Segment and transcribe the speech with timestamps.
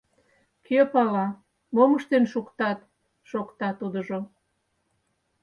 [0.65, 1.27] —Кӧ пала,
[1.75, 2.79] мом ыштен шуктат,—
[3.29, 4.19] шокта тудыжо.